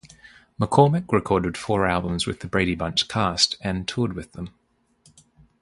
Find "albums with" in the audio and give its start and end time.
1.85-2.39